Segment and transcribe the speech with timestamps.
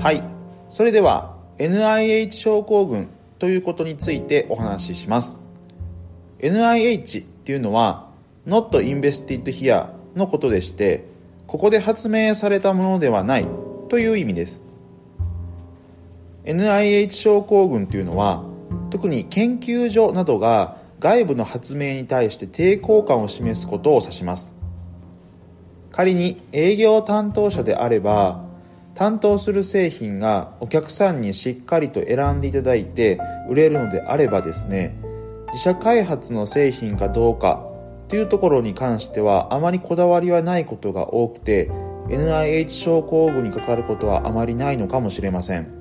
[0.00, 0.22] はい。
[0.70, 5.42] それでは NIH 症候群ということについてお話しします。
[6.38, 8.08] NIH っていうのは
[8.46, 11.04] Not Invested Here のことでして
[11.46, 13.46] ここで発明されたものではない
[13.90, 14.62] という意味です。
[16.44, 18.42] NIH 症候群というのは
[18.88, 24.54] 特に研究所などが外部の発明に対して抵抗感を示すことを指します。
[25.92, 28.48] 仮に営業担当者であれば
[29.00, 33.18] 担当する製品がお客さんにしっかりと選んでいただいて
[33.48, 34.94] 売れるのであればですね
[35.52, 37.66] 自社開発の製品かどうか
[38.08, 41.70] というところに関してはあまりこだわりはないことが多くて
[42.10, 45.72] NIH 症候群にかかることはあまりないのかもしれません。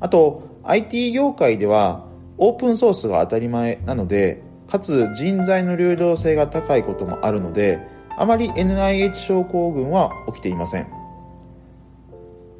[0.00, 2.06] あと IT 業界では
[2.38, 7.86] オープンソースが当たり前なのでかつ人材の流動性が高いこともあるので
[8.16, 10.95] あまり NIH 症候群は起きていません。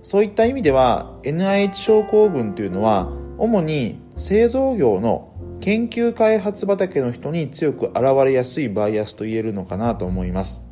[0.02, 3.08] そういった意味では NIH 症候群というのは
[3.38, 10.62] 主に製造業の研究開発畑の人に強く現れやすいバイアスと言えるのかなと思います。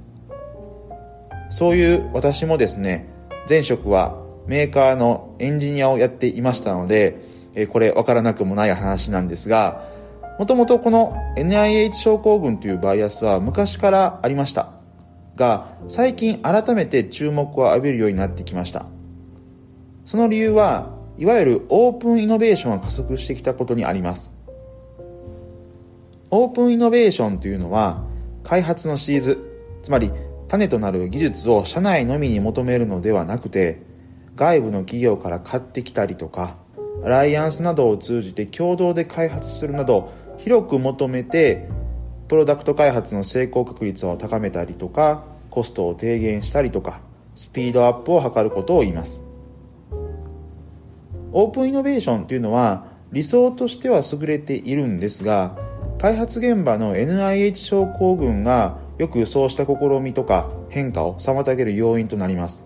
[1.51, 3.09] そういう私もですね
[3.49, 7.21] 前職はメーカーのエンジニアをやっていましたので
[7.71, 9.85] これ分からなくもない話なんですが
[10.39, 14.75] もともとこの NIH 症候群というバイアスは昔からありました。
[15.37, 18.87] が最近改めて注目を浴びるようになってきました。
[20.05, 24.33] その理由はいわゆるオープンイノベーションが加速してきたことにあります。
[26.31, 28.03] オープンイノベーションというのは
[28.43, 29.39] 開発のシーズ
[29.83, 30.11] つまり
[30.49, 33.83] 種となる技術を社内のみに求めるのではなくて
[34.35, 36.57] 外部の企業から買ってきたりとか
[37.05, 41.69] アライアンスなどを通じて共同で開発するなど広く求めて
[42.27, 47.01] プロダクト開発の成功確率を高めたりとかコストを低減したりとか
[47.37, 49.23] スピードアップを図ることを言います。
[51.35, 55.57] オープンイノベーションというのは理想としては優れているんですが
[55.99, 62.65] 開発現場の NIH 症候群がよくそうした試みとか変化を妨げる要因となります。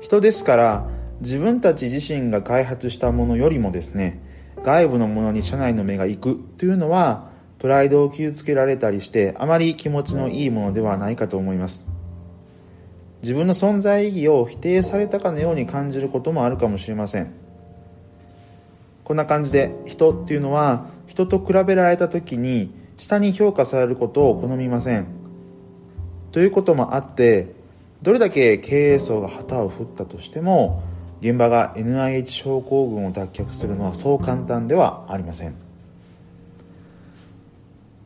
[0.00, 0.88] 人ですから
[1.20, 4.22] 自分たち自身が開発したものよりもですね
[4.62, 7.28] 外部のものに社内の目が行くというのは
[7.58, 11.88] プライドを傷つけられたりしてあまり気持ちのいいものではないかと思います。
[13.22, 17.32] 自分の存在意義を否定されたかのように感じることもあるかもしれません。
[19.04, 25.06] こんな感じで人っていうのは人と比べられた時に下に評価されることを好みません。
[26.32, 27.52] ということもあって
[28.02, 30.82] どれだけ経営層が旗を振ったとしても
[31.20, 35.54] 現場が NIH 症候群を脱却するのはそう簡単ではありません。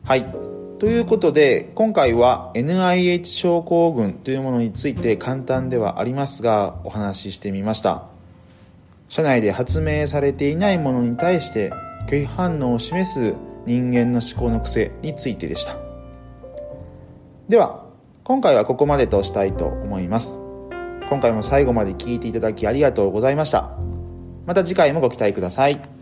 [0.03, 0.64] はい。
[0.79, 8.03] ということで今回は NIH 症候群というものについて簡単ではありますがお話ししてみました。
[9.07, 11.71] 社内で発明されていないものに対して
[12.09, 13.33] 拒否反応を示す
[13.65, 15.77] 人間の思考の癖についてでした。
[17.47, 17.85] では
[18.23, 20.41] 今回はここまでとしたいと思います。
[21.09, 23.77] 今回も最後まで聞いていただきありがとうございました。
[24.45, 25.94] また次回もご期待ください。